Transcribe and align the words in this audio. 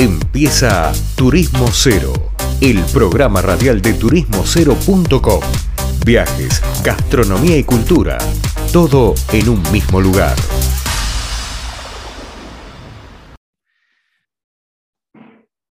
Empieza 0.00 0.92
Turismo 1.16 1.66
Cero, 1.72 2.12
el 2.60 2.78
programa 2.92 3.42
radial 3.42 3.82
de 3.82 3.94
turismocero.com. 3.94 5.40
Viajes, 6.06 6.62
gastronomía 6.84 7.58
y 7.58 7.64
cultura, 7.64 8.16
todo 8.72 9.14
en 9.32 9.48
un 9.48 9.60
mismo 9.72 10.00
lugar. 10.00 10.36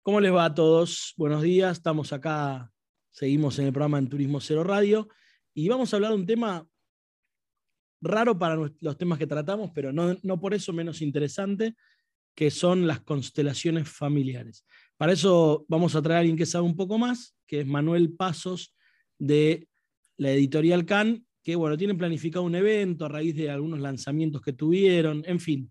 ¿Cómo 0.03 0.19
les 0.19 0.33
va 0.33 0.43
a 0.43 0.53
todos? 0.53 1.13
Buenos 1.15 1.41
días, 1.41 1.77
estamos 1.77 2.11
acá, 2.11 2.73
seguimos 3.11 3.57
en 3.59 3.67
el 3.67 3.71
programa 3.71 3.99
en 3.99 4.09
Turismo 4.09 4.41
Cero 4.41 4.65
Radio 4.65 5.07
y 5.53 5.69
vamos 5.69 5.93
a 5.93 5.95
hablar 5.95 6.11
de 6.11 6.17
un 6.17 6.25
tema 6.25 6.67
raro 8.01 8.37
para 8.37 8.57
los 8.81 8.97
temas 8.97 9.17
que 9.17 9.27
tratamos, 9.27 9.71
pero 9.73 9.93
no, 9.93 10.17
no 10.23 10.41
por 10.41 10.53
eso 10.53 10.73
menos 10.73 11.01
interesante, 11.01 11.77
que 12.39 12.51
son 12.51 12.87
las 12.87 13.01
constelaciones 13.01 13.89
familiares. 13.89 14.65
Para 14.95 15.11
eso 15.11 15.65
vamos 15.67 15.93
a 15.93 16.01
traer 16.01 16.15
a 16.15 16.19
alguien 16.21 16.37
que 16.37 16.45
sabe 16.45 16.63
un 16.63 16.77
poco 16.77 16.97
más, 16.97 17.35
que 17.45 17.59
es 17.59 17.67
Manuel 17.67 18.13
Pasos 18.13 18.73
de 19.17 19.67
la 20.15 20.31
editorial 20.31 20.85
CAN, 20.85 21.25
que 21.43 21.57
bueno, 21.57 21.75
tienen 21.75 21.97
planificado 21.97 22.45
un 22.45 22.55
evento 22.55 23.03
a 23.03 23.09
raíz 23.09 23.35
de 23.35 23.49
algunos 23.49 23.81
lanzamientos 23.81 24.41
que 24.41 24.53
tuvieron, 24.53 25.21
en 25.25 25.41
fin. 25.41 25.69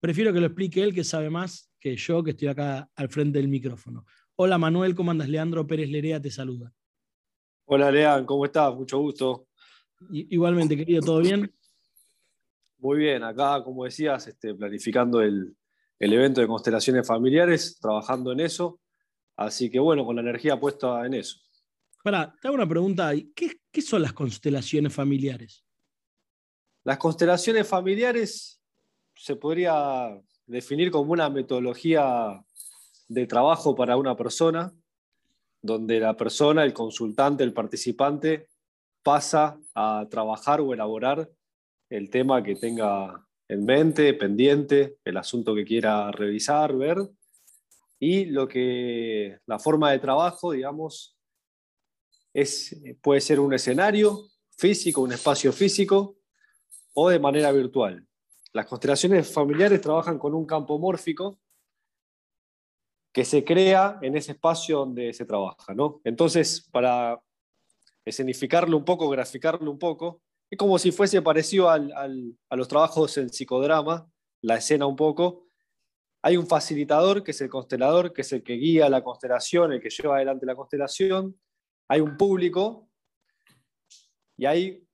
Prefiero 0.00 0.32
que 0.32 0.40
lo 0.40 0.46
explique 0.46 0.82
él, 0.82 0.94
que 0.94 1.04
sabe 1.04 1.28
más 1.28 1.70
que 1.78 1.94
yo, 1.94 2.24
que 2.24 2.30
estoy 2.30 2.48
acá 2.48 2.88
al 2.96 3.10
frente 3.10 3.38
del 3.38 3.48
micrófono. 3.48 4.06
Hola 4.36 4.56
Manuel, 4.56 4.94
¿cómo 4.94 5.10
andas? 5.10 5.28
Leandro 5.28 5.66
Pérez 5.66 5.90
Lerea 5.90 6.22
te 6.22 6.30
saluda. 6.30 6.72
Hola 7.66 7.90
Lean, 7.90 8.24
¿cómo 8.24 8.46
estás? 8.46 8.74
Mucho 8.74 8.98
gusto. 8.98 9.46
Igualmente, 10.10 10.74
querido, 10.74 11.02
¿todo 11.02 11.20
bien? 11.20 11.52
Muy 12.78 12.96
bien, 12.96 13.22
acá, 13.22 13.62
como 13.62 13.84
decías, 13.84 14.26
este, 14.26 14.54
planificando 14.54 15.20
el, 15.20 15.54
el 16.02 16.12
evento 16.12 16.40
de 16.40 16.48
constelaciones 16.48 17.06
familiares, 17.06 17.78
trabajando 17.80 18.32
en 18.32 18.40
eso. 18.40 18.80
Así 19.36 19.70
que 19.70 19.78
bueno, 19.78 20.04
con 20.04 20.16
la 20.16 20.22
energía 20.22 20.58
puesta 20.58 21.06
en 21.06 21.14
eso. 21.14 21.38
Para, 22.02 22.34
te 22.42 22.48
hago 22.48 22.56
una 22.56 22.68
pregunta. 22.68 23.12
¿Qué, 23.36 23.60
¿Qué 23.70 23.82
son 23.82 24.02
las 24.02 24.12
constelaciones 24.12 24.92
familiares? 24.92 25.64
Las 26.82 26.98
constelaciones 26.98 27.68
familiares 27.68 28.60
se 29.14 29.36
podría 29.36 30.20
definir 30.44 30.90
como 30.90 31.12
una 31.12 31.30
metodología 31.30 32.44
de 33.06 33.26
trabajo 33.28 33.76
para 33.76 33.96
una 33.96 34.16
persona, 34.16 34.72
donde 35.62 36.00
la 36.00 36.16
persona, 36.16 36.64
el 36.64 36.72
consultante, 36.72 37.44
el 37.44 37.52
participante, 37.52 38.48
pasa 39.04 39.56
a 39.72 40.08
trabajar 40.10 40.60
o 40.60 40.74
elaborar 40.74 41.30
el 41.90 42.10
tema 42.10 42.42
que 42.42 42.56
tenga 42.56 43.24
en 43.52 43.64
mente, 43.66 44.14
pendiente, 44.14 44.96
el 45.04 45.16
asunto 45.18 45.54
que 45.54 45.64
quiera 45.64 46.10
revisar, 46.10 46.74
ver, 46.74 46.98
y 47.98 48.24
lo 48.24 48.48
que 48.48 49.38
la 49.46 49.58
forma 49.58 49.92
de 49.92 49.98
trabajo, 49.98 50.52
digamos, 50.52 51.16
es, 52.32 52.80
puede 53.02 53.20
ser 53.20 53.40
un 53.40 53.52
escenario 53.52 54.26
físico, 54.56 55.02
un 55.02 55.12
espacio 55.12 55.52
físico, 55.52 56.16
o 56.94 57.10
de 57.10 57.18
manera 57.18 57.52
virtual. 57.52 58.06
Las 58.54 58.66
constelaciones 58.66 59.30
familiares 59.30 59.80
trabajan 59.80 60.18
con 60.18 60.34
un 60.34 60.46
campo 60.46 60.78
mórfico 60.78 61.38
que 63.12 63.24
se 63.26 63.44
crea 63.44 63.98
en 64.00 64.16
ese 64.16 64.32
espacio 64.32 64.78
donde 64.78 65.12
se 65.12 65.26
trabaja. 65.26 65.74
¿no? 65.74 66.00
Entonces, 66.04 66.68
para 66.72 67.22
escenificarlo 68.04 68.78
un 68.78 68.84
poco, 68.84 69.10
graficarlo 69.10 69.70
un 69.70 69.78
poco, 69.78 70.22
es 70.52 70.58
como 70.58 70.78
si 70.78 70.92
fuese 70.92 71.22
parecido 71.22 71.70
a 71.70 71.78
los 71.78 72.68
trabajos 72.68 73.16
en 73.16 73.30
psicodrama, 73.30 74.06
la 74.42 74.56
escena 74.56 74.84
un 74.84 74.96
poco. 74.96 75.48
Hay 76.22 76.36
un 76.36 76.46
facilitador, 76.46 77.24
que 77.24 77.30
es 77.30 77.40
el 77.40 77.48
constelador, 77.48 78.12
que 78.12 78.20
es 78.20 78.30
el 78.34 78.42
que 78.42 78.52
guía 78.56 78.90
la 78.90 79.02
constelación, 79.02 79.72
el 79.72 79.80
que 79.80 79.88
lleva 79.88 80.16
adelante 80.16 80.44
la 80.44 80.54
constelación. 80.54 81.40
Hay 81.88 82.02
un 82.02 82.18
público 82.18 82.90
y 84.36 84.44
hay 84.44 84.86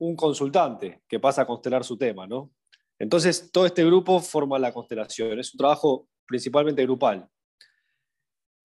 un 0.00 0.16
consultante 0.16 1.00
que 1.06 1.20
pasa 1.20 1.42
a 1.42 1.46
constelar 1.46 1.84
su 1.84 1.96
tema. 1.96 2.26
¿no? 2.26 2.50
Entonces, 2.98 3.52
todo 3.52 3.66
este 3.66 3.84
grupo 3.84 4.18
forma 4.18 4.58
la 4.58 4.72
constelación. 4.72 5.38
Es 5.38 5.54
un 5.54 5.58
trabajo 5.58 6.08
principalmente 6.26 6.82
grupal. 6.82 7.28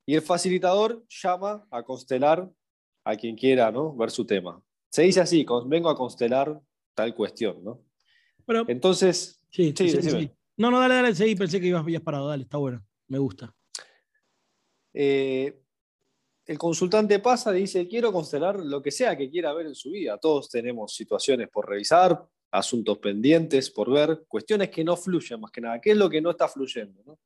Y 0.07 0.15
el 0.15 0.23
facilitador 0.23 1.05
llama 1.07 1.67
a 1.69 1.83
constelar 1.83 2.49
a 3.05 3.15
quien 3.15 3.35
quiera 3.35 3.71
¿no? 3.71 3.95
ver 3.95 4.09
su 4.09 4.25
tema. 4.25 4.63
Se 4.91 5.03
dice 5.03 5.21
así, 5.21 5.45
vengo 5.67 5.89
a 5.89 5.95
constelar 5.95 6.61
tal 6.93 7.15
cuestión, 7.15 7.63
¿no? 7.63 7.81
Pero, 8.45 8.65
Entonces, 8.67 9.41
sí, 9.49 9.73
sí, 9.75 9.89
sí, 9.89 10.31
No, 10.57 10.69
no, 10.69 10.79
dale, 10.79 10.95
dale, 10.95 11.15
sí, 11.15 11.33
pensé 11.35 11.61
que 11.61 11.67
ibas, 11.67 11.87
ibas 11.87 12.01
parado, 12.01 12.27
dale, 12.27 12.43
está 12.43 12.57
bueno, 12.57 12.85
me 13.07 13.17
gusta. 13.17 13.55
Eh, 14.93 15.61
el 16.45 16.57
consultante 16.57 17.19
pasa 17.19 17.57
y 17.57 17.61
dice, 17.61 17.87
quiero 17.87 18.11
constelar 18.11 18.59
lo 18.59 18.81
que 18.81 18.91
sea 18.91 19.15
que 19.15 19.29
quiera 19.29 19.53
ver 19.53 19.67
en 19.67 19.75
su 19.75 19.91
vida. 19.91 20.17
Todos 20.17 20.49
tenemos 20.49 20.93
situaciones 20.93 21.47
por 21.47 21.69
revisar, 21.69 22.27
asuntos 22.51 22.97
pendientes 22.97 23.69
por 23.69 23.89
ver, 23.89 24.25
cuestiones 24.27 24.69
que 24.69 24.83
no 24.83 24.97
fluyen 24.97 25.39
más 25.39 25.51
que 25.51 25.61
nada. 25.61 25.79
¿Qué 25.79 25.91
es 25.91 25.97
lo 25.97 26.09
que 26.09 26.19
no 26.19 26.31
está 26.31 26.49
fluyendo? 26.49 27.01
¿no? 27.05 27.17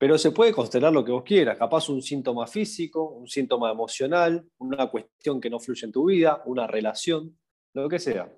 Pero 0.00 0.16
se 0.16 0.30
puede 0.30 0.54
constelar 0.54 0.94
lo 0.94 1.04
que 1.04 1.12
vos 1.12 1.22
quieras, 1.22 1.58
capaz 1.58 1.90
un 1.90 2.00
síntoma 2.00 2.46
físico, 2.46 3.04
un 3.04 3.28
síntoma 3.28 3.70
emocional, 3.70 4.48
una 4.56 4.90
cuestión 4.90 5.42
que 5.42 5.50
no 5.50 5.60
fluye 5.60 5.84
en 5.84 5.92
tu 5.92 6.06
vida, 6.06 6.42
una 6.46 6.66
relación, 6.66 7.38
lo 7.74 7.86
que 7.86 7.98
sea. 7.98 8.34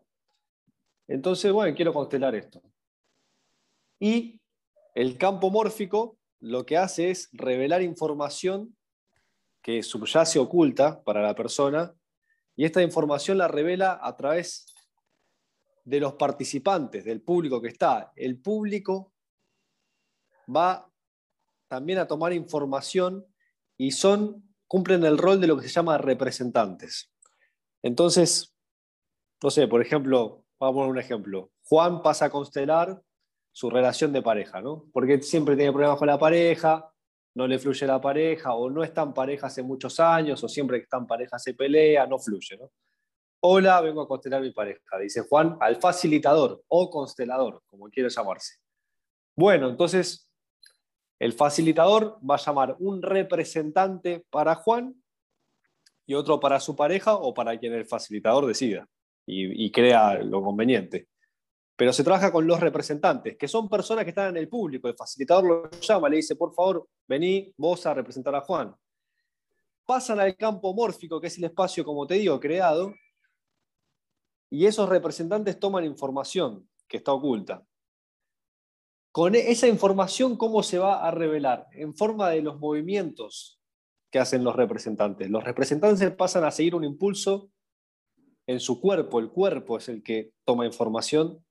Entonces, 1.07 1.53
bueno, 1.53 1.73
quiero 1.77 1.93
constelar 1.93 2.35
esto. 2.35 2.61
Y 4.01 4.41
el 4.97 5.17
campo 5.17 5.51
mórfico 5.51 6.19
lo 6.41 6.67
que 6.67 6.77
hace 6.77 7.13
es 7.13 7.29
revelar 7.33 7.81
información 7.81 8.77
que 9.63 9.85
subyace 9.85 10.41
oculta 10.41 11.05
para 11.05 11.23
la 11.23 11.37
persona, 11.37 11.95
y 12.57 12.65
esta 12.65 12.83
información 12.83 13.39
la 13.39 13.47
revela 13.47 14.01
a 14.03 14.17
través 14.17 14.67
de 15.85 16.01
los 16.01 16.15
participantes, 16.15 17.05
del 17.05 17.23
público 17.23 17.63
que 17.63 17.69
está. 17.69 18.11
El 18.17 18.41
público 18.41 19.13
va 20.49 20.92
también 21.73 22.01
a 22.01 22.07
tomar 22.07 22.35
información 22.35 23.25
y 23.79 23.93
son, 23.93 24.45
cumplen 24.67 25.05
el 25.05 25.17
rol 25.17 25.41
de 25.41 25.47
lo 25.47 25.57
que 25.57 25.63
se 25.63 25.73
llama 25.73 25.97
representantes. 25.97 27.11
Entonces, 27.83 28.55
no 29.43 29.49
sé, 29.49 29.67
por 29.69 29.81
ejemplo, 29.81 30.45
vamos 30.61 30.75
a 30.75 30.77
poner 30.77 30.91
un 30.91 30.99
ejemplo. 30.99 31.51
Juan 31.65 32.03
pasa 32.03 32.27
a 32.27 32.31
constelar 32.31 33.03
su 33.53 33.71
relación 33.71 34.13
de 34.13 34.21
pareja, 34.21 34.61
¿no? 34.61 34.85
Porque 34.93 35.23
siempre 35.23 35.57
tiene 35.57 35.73
problemas 35.73 35.99
con 35.99 36.09
la 36.09 36.19
pareja, 36.19 36.93
no 37.37 37.47
le 37.47 37.59
fluye 37.59 37.87
la 37.87 38.03
pareja, 38.03 38.53
o 38.53 38.69
no 38.69 38.85
está 38.85 39.01
en 39.01 39.15
pareja 39.15 39.47
hace 39.47 39.63
muchos 39.63 39.99
años, 39.99 40.45
o 40.45 40.51
siempre 40.51 40.77
que 40.77 40.85
está 40.85 40.99
en 40.99 41.07
pareja 41.07 41.39
se 41.39 41.55
pelea, 41.55 42.07
no 42.07 42.19
fluye, 42.19 42.59
¿no? 42.59 42.71
Hola, 43.41 43.81
vengo 43.81 44.03
a 44.03 44.09
constelar 44.09 44.43
mi 44.43 44.51
pareja, 44.51 44.99
dice 45.01 45.23
Juan, 45.23 45.57
al 45.59 45.77
facilitador 45.77 46.63
o 46.69 46.91
constelador, 46.91 47.63
como 47.65 47.89
quiera 47.89 48.11
llamarse. 48.11 48.57
Bueno, 49.35 49.71
entonces 49.71 50.29
el 51.23 51.35
facilitador 51.35 52.19
va 52.29 52.35
a 52.35 52.45
llamar 52.45 52.75
un 52.81 53.01
representante 53.01 54.27
para 54.29 54.57
Juan 54.57 55.01
y 56.05 56.15
otro 56.15 56.41
para 56.41 56.59
su 56.59 56.75
pareja 56.75 57.15
o 57.15 57.33
para 57.33 57.57
quien 57.57 57.75
el 57.75 57.87
facilitador 57.87 58.45
decida 58.45 58.89
y, 59.25 59.71
crea 59.71 60.15
lo 60.15 60.43
conveniente. 60.43 61.07
Pero 61.77 61.93
se 61.93 62.03
trabaja 62.03 62.33
con 62.33 62.45
los 62.45 62.59
representantes, 62.59 63.37
que 63.37 63.47
son 63.47 63.69
personas 63.69 64.03
que 64.03 64.11
están 64.11 64.31
en 64.31 64.37
el 64.37 64.49
público. 64.49 64.89
El 64.89 64.97
facilitador 64.97 65.45
lo 65.45 65.71
llama, 65.71 66.09
le 66.09 66.17
dice, 66.17 66.35
por 66.35 66.53
favor, 66.53 66.89
vení 67.07 67.55
vos 67.57 67.87
a 67.87 67.95
representar 67.95 68.35
a 68.35 68.41
Juan. 68.41 68.75
Pasan 69.87 70.19
al 70.19 70.37
campo 70.37 70.75
mórfico, 70.75 71.21
que 71.21 71.29
es 71.29 71.39
el 71.39 71.45
espacio, 71.45 71.85
como 71.85 72.05
te 72.05 72.15
digo, 72.15 72.41
creado, 72.41 72.93
y 74.51 74.67
esos 74.67 74.89
representantes 74.89 75.61
toman 75.61 75.85
información 75.85 76.69
que 76.89 76.97
está 76.97 77.13
oculta. 77.13 77.65
Con 79.13 79.35
esa 79.35 79.69
información, 79.69 80.39
¿cómo 80.39 80.63
se 80.63 80.79
va 80.79 81.07
a 81.07 81.11
revelar? 81.11 81.69
En 81.73 81.95
forma 81.95 82.31
de 82.31 82.41
los 82.41 82.59
movimientos 82.59 83.61
que 84.11 84.19
hacen 84.19 84.43
los 84.43 84.57
representantes. 84.57 85.31
Los 85.31 85.45
representantes 85.45 86.11
pasan 86.13 86.45
a 86.45 86.51
seguir 86.51 86.75
un 86.75 86.85
impulso 86.85 87.51
en 88.47 88.59
su 88.59 88.81
cuerpo, 88.81 89.21
el 89.21 89.31
cuerpo 89.31 89.77
es 89.77 89.89
el 89.89 90.03
que 90.03 90.33
toma 90.45 90.67
información 90.67 91.45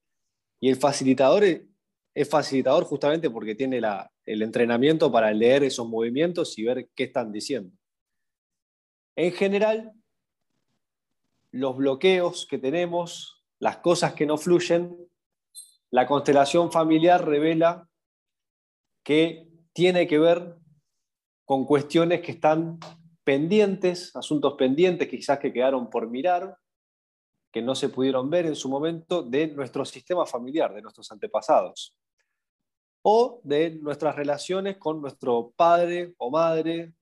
y 0.60 0.68
el 0.68 0.76
facilitador 0.76 1.44
es 1.44 2.28
facilitador 2.28 2.84
justamente 2.84 3.30
porque 3.30 3.54
tiene 3.54 3.80
el 4.26 4.42
entrenamiento 4.42 5.10
para 5.10 5.32
leer 5.32 5.64
esos 5.64 5.88
movimientos 5.88 6.58
y 6.58 6.64
ver 6.64 6.90
qué 6.94 7.04
están 7.04 7.32
diciendo. 7.32 7.74
En 9.16 9.32
general, 9.32 9.92
los 11.50 11.76
bloqueos 11.76 12.46
que 12.46 12.58
tenemos, 12.58 13.42
las 13.58 13.78
cosas 13.78 14.14
que 14.14 14.26
no 14.26 14.36
fluyen, 14.36 14.96
la 15.92 16.06
constelación 16.06 16.72
familiar 16.72 17.24
revela 17.24 17.86
que 19.04 19.46
tiene 19.74 20.06
que 20.06 20.18
ver 20.18 20.56
con 21.44 21.66
cuestiones 21.66 22.22
que 22.22 22.32
están 22.32 22.78
pendientes, 23.24 24.16
asuntos 24.16 24.54
pendientes 24.54 25.06
quizás 25.06 25.38
que 25.38 25.52
quedaron 25.52 25.90
por 25.90 26.08
mirar, 26.08 26.56
que 27.52 27.60
no 27.60 27.74
se 27.74 27.90
pudieron 27.90 28.30
ver 28.30 28.46
en 28.46 28.56
su 28.56 28.70
momento 28.70 29.22
de 29.22 29.48
nuestro 29.48 29.84
sistema 29.84 30.24
familiar, 30.24 30.72
de 30.74 30.82
nuestros 30.82 31.12
antepasados. 31.12 31.94
o 33.04 33.40
de 33.42 33.72
nuestras 33.82 34.14
relaciones 34.14 34.78
con 34.78 35.02
nuestro 35.02 35.52
padre 35.56 36.14
o 36.18 36.30
madre. 36.30 36.92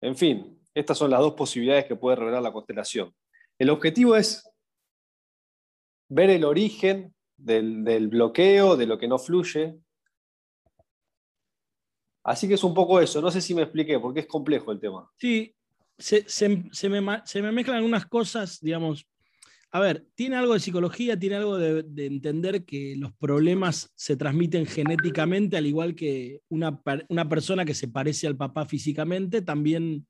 En 0.00 0.16
fin, 0.16 0.60
estas 0.74 0.98
son 0.98 1.12
las 1.12 1.20
dos 1.20 1.34
posibilidades 1.34 1.84
que 1.84 1.94
puede 1.94 2.16
revelar 2.16 2.42
la 2.42 2.52
constelación. 2.52 3.14
El 3.56 3.70
objetivo 3.70 4.16
es 4.16 4.50
ver 6.08 6.30
el 6.30 6.44
origen 6.44 7.14
del, 7.44 8.08
bloqueo, 8.08 8.76
de 8.76 8.86
lo 8.86 8.98
que 8.98 9.08
no 9.08 9.18
fluye. 9.18 9.76
Así 12.24 12.46
que 12.46 12.54
es 12.54 12.64
un 12.64 12.74
poco 12.74 13.00
eso. 13.00 13.20
No 13.20 13.30
sé 13.30 13.40
si 13.40 13.54
me 13.54 13.62
expliqué, 13.62 13.98
porque 13.98 14.20
es 14.20 14.26
complejo 14.26 14.72
el 14.72 14.80
tema. 14.80 15.10
Sí, 15.18 15.54
se, 15.98 16.88
me, 16.88 17.00
me 17.00 17.52
mezclan 17.52 17.84
unas 17.84 18.06
cosas, 18.06 18.60
digamos, 18.60 19.06
a 19.74 19.80
ver, 19.80 20.06
tiene 20.14 20.36
algo 20.36 20.52
de 20.52 20.60
psicología, 20.60 21.18
tiene 21.18 21.36
algo 21.36 21.56
de, 21.56 21.86
entender 22.04 22.66
que 22.66 22.94
los 22.98 23.10
problemas 23.14 23.90
se 23.94 24.16
transmiten 24.16 24.66
genéticamente, 24.66 25.56
al 25.56 25.66
igual 25.66 25.94
que 25.94 26.40
una, 26.50 26.82
persona 27.26 27.64
que 27.64 27.72
se 27.72 27.88
parece 27.88 28.26
al 28.26 28.36
papá 28.36 28.66
físicamente, 28.66 29.40
también 29.40 30.06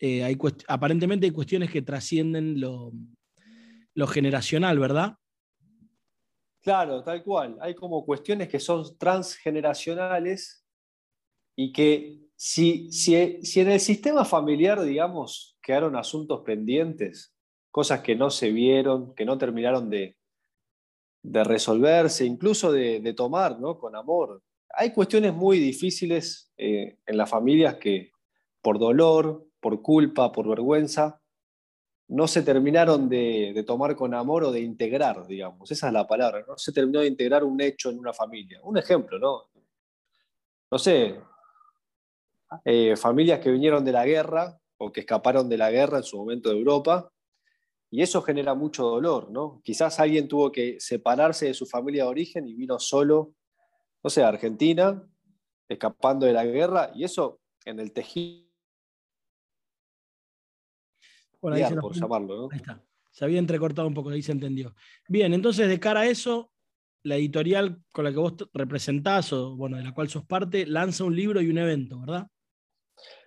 eh, 0.00 0.24
hay 0.24 0.36
aparentemente 0.66 1.26
hay 1.26 1.32
cuestiones 1.32 1.70
que 1.70 1.80
trascienden 1.80 2.60
lo, 2.60 2.92
generacional, 4.08 4.80
¿verdad? 4.80 5.14
Claro, 6.68 7.02
tal 7.02 7.24
cual. 7.24 7.56
Hay 7.62 7.74
como 7.74 8.04
cuestiones 8.04 8.46
que 8.46 8.60
son 8.60 8.98
transgeneracionales 8.98 10.66
y 11.56 11.72
que 11.72 12.28
si, 12.36 12.92
si, 12.92 13.42
si 13.42 13.60
en 13.60 13.70
el 13.70 13.80
sistema 13.80 14.22
familiar, 14.26 14.82
digamos, 14.82 15.56
quedaron 15.62 15.96
asuntos 15.96 16.42
pendientes, 16.44 17.34
cosas 17.70 18.02
que 18.02 18.14
no 18.14 18.28
se 18.28 18.50
vieron, 18.52 19.14
que 19.14 19.24
no 19.24 19.38
terminaron 19.38 19.88
de, 19.88 20.18
resolverse, 21.22 22.26
incluso 22.26 22.70
de, 22.70 23.14
tomar 23.14 23.58
¿no? 23.58 23.78
con 23.78 23.96
amor. 23.96 24.42
Hay 24.68 24.92
cuestiones 24.92 25.32
muy 25.32 25.58
difíciles 25.58 26.52
eh, 26.58 26.98
en 27.06 27.16
las 27.16 27.30
familias 27.30 27.76
que 27.76 28.12
por 28.60 28.78
dolor, 28.78 29.48
por 29.58 29.80
culpa, 29.80 30.32
por 30.32 30.46
vergüenza, 30.46 31.18
no 32.08 32.26
se 32.26 32.42
terminaron 32.42 33.08
de, 33.08 33.62
tomar 33.66 33.94
con 33.94 34.14
amor 34.14 34.44
o 34.44 34.52
de 34.52 34.60
integrar, 34.60 35.26
digamos. 35.26 35.70
Esa 35.70 35.88
es 35.88 35.92
la 35.92 36.06
palabra. 36.06 36.44
No 36.46 36.56
se 36.56 36.72
terminó 36.72 37.00
de 37.00 37.06
integrar 37.06 37.44
un 37.44 37.60
hecho 37.60 37.90
en 37.90 37.98
una 37.98 38.12
familia. 38.12 38.60
Un 38.62 38.78
ejemplo, 38.78 39.18
¿no? 39.18 39.50
No 40.70 40.78
sé, 40.78 41.20
eh, 42.64 42.96
familias 42.96 43.40
que 43.40 43.50
vinieron 43.50 43.84
de 43.84 43.92
la 43.92 44.06
guerra 44.06 44.58
o 44.78 44.90
que 44.90 45.00
escaparon 45.00 45.48
de 45.48 45.58
la 45.58 45.70
guerra 45.70 45.98
en 45.98 46.04
su 46.04 46.16
momento 46.18 46.48
de 46.48 46.56
Europa 46.56 47.10
y 47.90 48.02
eso 48.02 48.22
genera 48.22 48.54
mucho 48.54 48.84
dolor, 48.84 49.30
¿no? 49.30 49.60
Quizás 49.64 49.98
alguien 49.98 50.28
tuvo 50.28 50.52
que 50.52 50.78
separarse 50.78 51.46
de 51.46 51.54
su 51.54 51.66
familia 51.66 52.04
de 52.04 52.10
origen 52.10 52.46
y 52.46 52.54
vino 52.54 52.78
solo, 52.78 53.34
no 54.02 54.10
sé, 54.10 54.22
a 54.22 54.28
Argentina, 54.28 55.02
escapando 55.68 56.26
de 56.26 56.32
la 56.32 56.44
guerra, 56.44 56.90
y 56.94 57.04
eso 57.04 57.40
en 57.64 57.80
el 57.80 57.92
tejido, 57.92 58.47
por, 61.40 61.52
ahí 61.52 61.62
por 61.80 61.94
llamarlo, 61.94 62.36
¿no? 62.36 62.48
Ahí 62.50 62.58
está. 62.58 62.82
Se 63.10 63.24
había 63.24 63.38
entrecortado 63.38 63.88
un 63.88 63.94
poco, 63.94 64.10
ahí 64.10 64.22
se 64.22 64.32
entendió. 64.32 64.74
Bien, 65.08 65.32
entonces 65.32 65.68
de 65.68 65.80
cara 65.80 66.00
a 66.00 66.06
eso, 66.06 66.52
la 67.02 67.16
editorial 67.16 67.82
con 67.90 68.04
la 68.04 68.12
que 68.12 68.18
vos 68.18 68.34
representás, 68.52 69.32
o 69.32 69.56
bueno, 69.56 69.76
de 69.76 69.84
la 69.84 69.94
cual 69.94 70.08
sos 70.08 70.24
parte, 70.24 70.66
lanza 70.66 71.04
un 71.04 71.16
libro 71.16 71.40
y 71.40 71.50
un 71.50 71.58
evento, 71.58 72.00
¿verdad? 72.00 72.28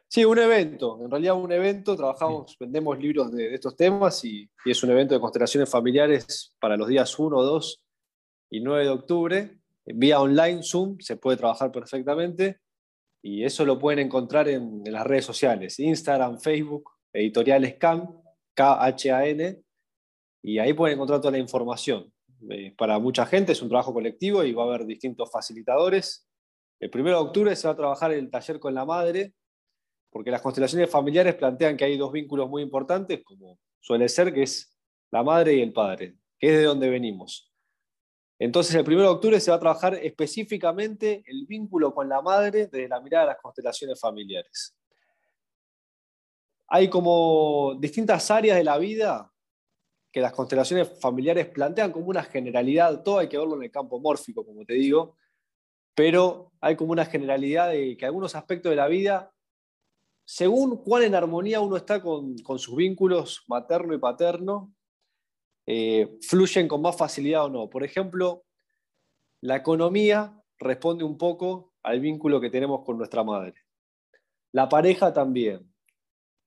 Sí, 0.07 0.25
un 0.25 0.39
evento. 0.39 0.99
En 1.01 1.09
realidad 1.09 1.35
un 1.35 1.51
evento, 1.53 1.95
trabajamos, 1.95 2.57
vendemos 2.59 2.99
libros 2.99 3.31
de, 3.31 3.53
estos 3.53 3.77
temas 3.77 4.25
y, 4.25 4.49
es 4.65 4.83
un 4.83 4.91
evento 4.91 5.13
de 5.13 5.21
constelaciones 5.21 5.69
familiares 5.69 6.53
para 6.59 6.75
los 6.75 6.89
días 6.89 7.17
1, 7.17 7.41
2 7.41 7.83
y 8.49 8.59
9 8.59 8.83
de 8.83 8.89
octubre. 8.89 9.57
Vía 9.85 10.19
online, 10.19 10.63
Zoom, 10.63 10.99
se 10.99 11.15
puede 11.15 11.37
trabajar 11.37 11.71
perfectamente 11.71 12.59
y 13.21 13.45
eso 13.45 13.63
lo 13.63 13.79
pueden 13.79 13.99
encontrar 13.99 14.49
en, 14.49 14.83
las 14.83 15.07
redes 15.07 15.23
sociales, 15.23 15.79
Instagram, 15.79 16.39
Facebook, 16.39 16.91
editoriales 17.13 17.75
CAM, 17.75 18.21
K-H-A-N, 18.53 19.61
y 20.43 20.59
ahí 20.59 20.73
pueden 20.73 20.95
encontrar 20.95 21.21
toda 21.21 21.31
la 21.31 21.37
información. 21.37 22.11
Eh, 22.49 22.73
para 22.75 22.97
mucha 22.99 23.25
gente 23.25 23.51
es 23.51 23.61
un 23.61 23.69
trabajo 23.69 23.93
colectivo 23.93 24.43
y 24.43 24.53
va 24.53 24.63
a 24.63 24.67
haber 24.67 24.85
distintos 24.85 25.31
facilitadores. 25.31 26.27
El 26.79 26.89
1 26.93 27.09
de 27.09 27.15
octubre 27.15 27.55
se 27.55 27.67
va 27.67 27.73
a 27.73 27.77
trabajar 27.77 28.11
el 28.11 28.29
taller 28.29 28.59
con 28.59 28.73
la 28.73 28.85
madre, 28.85 29.33
porque 30.09 30.31
las 30.31 30.41
constelaciones 30.41 30.89
familiares 30.89 31.35
plantean 31.35 31.77
que 31.77 31.85
hay 31.85 31.97
dos 31.97 32.11
vínculos 32.11 32.49
muy 32.49 32.63
importantes, 32.63 33.21
como 33.23 33.59
suele 33.79 34.09
ser, 34.09 34.33
que 34.33 34.43
es 34.43 34.77
la 35.11 35.23
madre 35.23 35.53
y 35.53 35.61
el 35.61 35.73
padre, 35.73 36.15
que 36.39 36.47
es 36.47 36.57
de 36.57 36.63
donde 36.63 36.89
venimos. 36.89 37.51
Entonces, 38.39 38.73
el 38.73 38.81
1 38.81 39.01
de 39.01 39.07
octubre 39.07 39.39
se 39.39 39.51
va 39.51 39.57
a 39.57 39.59
trabajar 39.59 39.93
específicamente 40.01 41.23
el 41.27 41.45
vínculo 41.45 41.93
con 41.93 42.09
la 42.09 42.23
madre 42.23 42.65
desde 42.65 42.89
la 42.89 42.99
mirada 42.99 43.25
de 43.25 43.31
las 43.33 43.41
constelaciones 43.41 43.99
familiares. 43.99 44.75
Hay 46.73 46.89
como 46.89 47.75
distintas 47.79 48.31
áreas 48.31 48.57
de 48.57 48.63
la 48.63 48.77
vida 48.77 49.31
que 50.11 50.21
las 50.21 50.31
constelaciones 50.31 50.99
familiares 50.99 51.47
plantean 51.47 51.91
como 51.91 52.07
una 52.07 52.23
generalidad, 52.23 53.03
todo 53.03 53.19
hay 53.19 53.27
que 53.27 53.37
verlo 53.37 53.55
en 53.55 53.63
el 53.63 53.71
campo 53.71 53.99
mórfico, 53.99 54.45
como 54.45 54.65
te 54.65 54.73
digo, 54.73 55.15
pero 55.95 56.51
hay 56.61 56.75
como 56.75 56.91
una 56.91 57.05
generalidad 57.05 57.69
de 57.69 57.95
que 57.97 58.05
algunos 58.05 58.35
aspectos 58.35 58.69
de 58.69 58.75
la 58.75 58.87
vida 58.87 59.31
según 60.25 60.77
cuán 60.77 61.03
en 61.03 61.15
armonía 61.15 61.59
uno 61.59 61.75
está 61.75 62.01
con, 62.01 62.37
sus 62.37 62.75
vínculos 62.75 63.43
materno 63.47 63.93
y 63.93 63.97
paterno, 63.97 64.73
eh, 65.65 66.17
fluyen 66.21 66.67
con 66.67 66.81
más 66.81 66.97
facilidad 66.97 67.45
o 67.45 67.49
no. 67.49 67.69
Por 67.69 67.83
ejemplo, 67.83 68.45
la 69.41 69.57
economía 69.57 70.41
responde 70.57 71.03
un 71.03 71.17
poco 71.17 71.73
al 71.83 71.99
vínculo 71.99 72.39
que 72.39 72.49
tenemos 72.49 72.83
con 72.85 72.97
nuestra 72.97 73.23
madre. 73.23 73.55
La 74.53 74.69
pareja 74.69 75.11
también. 75.11 75.70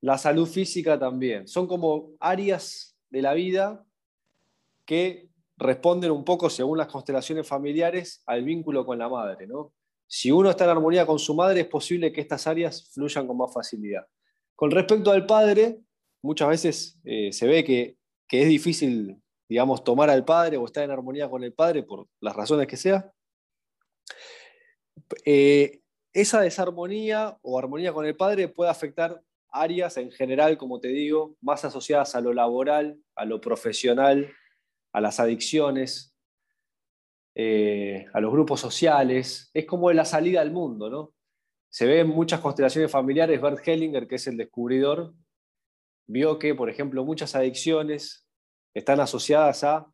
La 0.04 0.18
salud 0.18 0.46
física 0.46 0.98
también. 0.98 1.48
Son 1.48 1.66
como 1.66 2.10
áreas 2.20 2.94
de 3.08 3.22
la 3.22 3.32
vida 3.32 3.86
que 4.84 5.30
responden 5.56 6.10
un 6.10 6.26
poco, 6.26 6.50
según 6.50 6.76
las 6.76 6.88
constelaciones 6.88 7.48
familiares, 7.48 8.22
al 8.26 8.44
vínculo 8.44 8.84
con 8.84 8.98
la 8.98 9.08
madre. 9.08 9.46
¿no? 9.46 9.72
Si 10.06 10.30
uno 10.30 10.50
está 10.50 10.64
en 10.64 10.70
armonía 10.72 11.06
con 11.06 11.18
su 11.18 11.34
madre, 11.34 11.62
es 11.62 11.68
posible 11.68 12.12
que 12.12 12.20
estas 12.20 12.46
áreas 12.46 12.90
fluyan 12.92 13.26
con 13.26 13.38
más 13.38 13.50
facilidad. 13.50 14.06
Con 14.54 14.70
respecto 14.72 15.10
al 15.10 15.24
padre, 15.24 15.80
muchas 16.20 16.50
veces 16.50 17.00
eh, 17.02 17.32
se 17.32 17.46
ve 17.46 17.64
que, 17.64 17.96
es 18.28 18.46
difícil, 18.46 19.22
digamos, 19.48 19.84
tomar 19.84 20.10
al 20.10 20.26
padre 20.26 20.58
o 20.58 20.66
estar 20.66 20.84
en 20.84 20.90
armonía 20.90 21.30
con 21.30 21.42
el 21.44 21.54
padre 21.54 21.82
por 21.82 22.08
las 22.20 22.36
razones 22.36 22.66
que 22.66 22.76
sea. 22.76 23.10
Eh, 25.24 25.80
esa 26.12 26.42
desarmonía 26.42 27.38
o 27.40 27.58
armonía 27.58 27.94
con 27.94 28.04
el 28.04 28.14
padre 28.14 28.48
puede 28.48 28.70
afectar 28.70 29.22
áreas 29.54 29.96
en 29.96 30.10
general, 30.10 30.58
como 30.58 30.80
te 30.80 30.88
digo, 30.88 31.36
más 31.40 31.64
asociadas 31.64 32.14
a 32.14 32.20
lo 32.20 32.32
laboral, 32.32 32.98
a 33.14 33.24
lo 33.24 33.40
profesional, 33.40 34.32
a 34.92 35.00
las 35.00 35.20
adicciones, 35.20 36.14
eh, 37.36 38.06
a 38.12 38.20
los 38.20 38.32
grupos 38.32 38.60
sociales, 38.60 39.50
es 39.54 39.64
como 39.64 39.90
la 39.92 40.04
salida 40.04 40.40
al 40.40 40.50
mundo, 40.50 40.90
¿no? 40.90 41.14
Se 41.70 41.86
ve 41.86 42.00
en 42.00 42.08
muchas 42.08 42.40
constelaciones 42.40 42.90
familiares, 42.90 43.40
Bert 43.40 43.66
Hellinger, 43.66 44.06
que 44.06 44.16
es 44.16 44.26
el 44.26 44.36
descubridor, 44.36 45.14
vio 46.06 46.38
que, 46.38 46.54
por 46.54 46.68
ejemplo, 46.68 47.04
muchas 47.04 47.34
adicciones 47.34 48.28
están 48.74 49.00
asociadas 49.00 49.64
a 49.64 49.86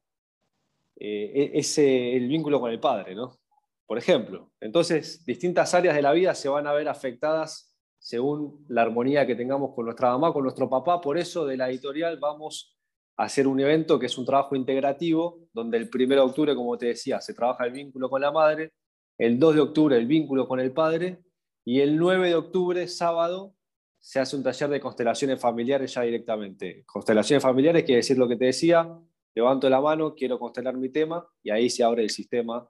eh, 0.96 1.32
e-, 1.34 1.58
ese, 1.58 2.16
el 2.16 2.28
vínculo 2.28 2.60
con 2.60 2.70
el 2.70 2.80
padre, 2.80 3.14
¿no? 3.14 3.38
Por 3.86 3.98
ejemplo. 3.98 4.52
Entonces, 4.60 5.24
distintas 5.24 5.74
áreas 5.74 5.96
de 5.96 6.02
la 6.02 6.12
vida 6.12 6.34
se 6.34 6.48
van 6.48 6.66
a 6.66 6.72
ver 6.72 6.88
afectadas 6.88 7.69
según 8.00 8.64
la 8.68 8.82
armonía 8.82 9.26
que 9.26 9.36
tengamos 9.36 9.74
con 9.74 9.84
nuestra 9.84 10.10
mamá, 10.10 10.32
con 10.32 10.42
nuestro 10.42 10.68
papá. 10.68 11.00
Por 11.00 11.18
eso, 11.18 11.46
de 11.46 11.56
la 11.56 11.68
editorial 11.68 12.18
vamos 12.18 12.76
hacer 13.16 13.46
un 13.46 13.60
evento 13.60 13.98
que 13.98 14.06
es 14.06 14.16
un 14.16 14.24
trabajo 14.24 14.56
integrativo, 14.56 15.40
donde 15.52 15.76
el 15.76 15.90
1 15.94 16.14
de 16.14 16.20
octubre, 16.20 16.54
como 16.54 16.78
te 16.78 16.86
decía, 16.86 17.20
se 17.20 17.34
trabaja 17.34 17.66
el 17.66 17.72
vínculo 17.72 18.08
con 18.08 18.22
la 18.22 18.32
madre, 18.32 18.72
el 19.18 19.38
2 19.38 19.54
de 19.54 19.60
octubre 19.60 19.96
el 19.96 20.06
vínculo 20.06 20.48
con 20.48 20.58
el 20.58 20.72
padre, 20.72 21.20
y 21.62 21.80
el 21.80 21.98
9 21.98 22.28
de 22.28 22.34
octubre, 22.34 22.88
sábado, 22.88 23.54
se 23.98 24.18
hace 24.18 24.36
un 24.36 24.42
taller 24.42 24.70
de 24.70 24.80
constelaciones 24.80 25.38
familiares 25.38 25.92
ya 25.92 26.00
directamente. 26.00 26.82
Constelaciones 26.86 27.42
familiares 27.42 27.84
quiere 27.84 27.98
decir 27.98 28.16
lo 28.16 28.26
que 28.26 28.36
te 28.36 28.46
decía, 28.46 28.90
levanto 29.34 29.68
la 29.68 29.82
mano, 29.82 30.14
quiero 30.14 30.38
constelar 30.38 30.78
mi 30.78 30.88
tema, 30.88 31.28
y 31.42 31.50
ahí 31.50 31.68
se 31.68 31.84
abre 31.84 32.02
el 32.02 32.10
sistema 32.10 32.66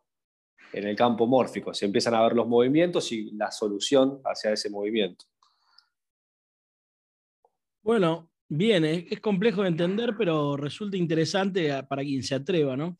en 0.73 0.87
el 0.87 0.97
campo 0.97 1.27
mórfico. 1.27 1.75
Se 1.75 1.87
empiezan 1.87 2.15
a 2.15 2.23
ver 2.23 2.35
los 2.35 2.47
movimientos 2.47 3.11
y 3.13 3.31
la 3.33 3.51
solución 3.51 4.21
hacia 4.25 4.53
ese 4.53 4.71
movimiento. 4.71 5.25
Bueno, 7.83 8.31
Bien, 8.53 8.85
es, 8.85 9.21
complejo 9.21 9.63
de 9.63 9.69
entender, 9.69 10.17
pero 10.19 10.57
resulta 10.57 10.97
interesante 10.97 11.71
para 11.85 12.03
quien 12.03 12.21
se 12.25 12.35
atreva, 12.35 12.77
¿no? 12.77 12.99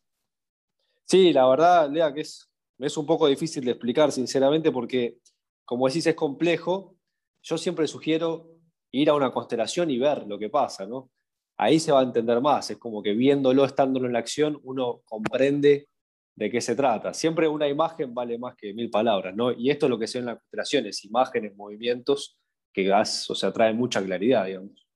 Sí, 1.03 1.33
la 1.33 1.45
verdad, 1.45 1.91
Lea, 1.91 2.13
que 2.13 2.21
es, 2.21 2.49
es 2.79 2.95
un 2.95 3.05
poco 3.05 3.27
difícil 3.27 3.65
de 3.65 3.71
explicar, 3.71 4.13
sinceramente, 4.13 4.71
porque, 4.71 5.17
como 5.65 5.87
decís, 5.89 6.07
es 6.07 6.15
complejo. 6.15 6.95
Yo 7.41 7.57
siempre 7.57 7.85
sugiero 7.85 8.59
ir 8.93 9.09
a 9.09 9.13
una 9.13 9.33
constelación 9.33 9.91
y 9.91 9.99
ver 9.99 10.25
lo 10.25 10.39
que 10.39 10.49
pasa, 10.49 10.85
¿no? 10.85 11.11
Ahí 11.57 11.81
se 11.81 11.91
va 11.91 11.99
a 11.99 12.03
entender 12.03 12.39
más, 12.39 12.71
es 12.71 12.77
como 12.77 13.03
que 13.03 13.11
viéndolo, 13.11 13.65
estándolo 13.65 14.07
en 14.07 14.13
la 14.13 14.19
acción, 14.19 14.57
uno 14.63 15.01
comprende 15.03 15.89
de 16.35 16.49
qué 16.49 16.61
se 16.61 16.75
trata. 16.75 17.13
Siempre 17.13 17.47
una 17.47 17.67
imagen 17.67 18.13
vale 18.13 18.37
más 18.37 18.55
que 18.55 18.73
mil 18.73 18.89
palabras, 18.89 19.35
¿no? 19.35 19.51
Y 19.51 19.69
esto 19.69 19.85
es 19.85 19.89
lo 19.89 19.99
que 19.99 20.07
se 20.07 20.19
ve 20.19 20.21
en 20.21 20.25
las 20.27 20.37
constelaciones, 20.37 21.05
imágenes, 21.05 21.55
movimientos 21.55 22.37
que 22.73 22.91
o 22.91 23.05
sea, 23.05 23.51
traen 23.51 23.77
mucha 23.77 24.03
claridad, 24.03 24.45
digamos. 24.45 24.87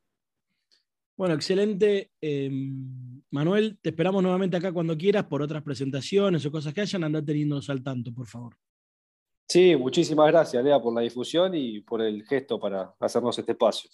Bueno, 1.17 1.35
excelente. 1.35 2.11
Em, 2.21 3.23
Manuel, 3.31 3.79
te 3.81 3.91
esperamos 3.91 4.21
nuevamente 4.21 4.57
acá 4.57 4.73
cuando 4.73 4.99
quieras 4.99 5.27
por 5.27 5.43
otras 5.43 5.63
presentaciones 5.63 6.45
o 6.45 6.51
cosas 6.51 6.75
que 6.75 6.81
hayan. 6.81 7.05
Andá 7.05 7.25
teniéndonos 7.25 7.71
al 7.71 7.85
tanto, 7.85 8.13
por 8.13 8.27
favor. 8.27 8.57
Sí, 9.47 9.77
muchísimas 9.77 10.27
gracias, 10.27 10.65
Lea, 10.65 10.81
por 10.81 10.93
la 10.93 11.03
difusión 11.03 11.55
y 11.55 11.83
por 11.83 12.03
el 12.03 12.25
gesto 12.25 12.59
para 12.59 12.97
hacernos 12.99 13.39
este 13.39 13.53
espacio. 13.53 13.89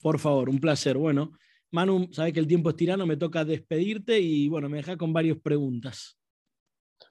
Por 0.00 0.18
favor, 0.18 0.48
un 0.48 0.58
placer. 0.60 0.96
Bueno, 0.96 1.32
Manu, 1.70 2.08
sabes 2.12 2.32
que 2.32 2.40
el 2.40 2.46
tiempo 2.46 2.70
es 2.70 2.76
tirano, 2.76 3.06
me 3.06 3.16
toca 3.16 3.44
despedirte 3.44 4.18
y 4.20 4.48
bueno, 4.48 4.68
me 4.68 4.78
deja 4.78 4.96
con 4.96 5.12
varias 5.12 5.38
preguntas. 5.38 6.18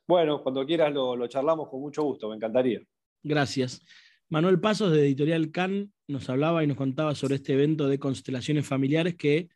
Bueno, 0.07 0.41
cuando 0.41 0.65
quieras 0.65 0.93
lo, 0.93 1.15
lo 1.15 1.27
charlamos 1.27 1.69
con 1.69 1.81
mucho 1.81 2.03
gusto, 2.03 2.29
me 2.29 2.35
encantaría. 2.35 2.79
Gracias. 3.23 3.81
Manuel 4.29 4.59
Pasos 4.59 4.91
de 4.91 5.01
Editorial 5.01 5.51
CAN 5.51 5.93
nos 6.07 6.29
hablaba 6.29 6.63
y 6.63 6.67
nos 6.67 6.77
contaba 6.77 7.15
sobre 7.15 7.35
este 7.35 7.53
evento 7.53 7.87
de 7.87 7.99
constelaciones 7.99 8.65
familiares 8.65 9.15
que 9.15 9.49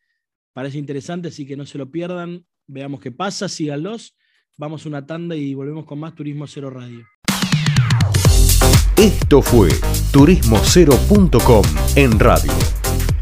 parece 0.54 0.78
interesante, 0.78 1.30
así 1.30 1.46
que 1.46 1.58
no 1.58 1.66
se 1.66 1.78
lo 1.78 1.90
pierdan. 1.90 2.46
Veamos 2.68 3.00
qué 3.00 3.12
pasa, 3.12 3.50
síganlos. 3.50 4.16
Vamos 4.58 4.86
una 4.86 5.06
tanda 5.06 5.36
y 5.36 5.54
volvemos 5.54 5.86
con 5.86 6.00
más 6.00 6.16
Turismo 6.16 6.48
Cero 6.48 6.70
Radio. 6.70 7.06
Esto 8.98 9.42
fue 9.42 9.70
turismocero.com 10.12 11.64
en 11.96 12.20
radio. 12.20 12.81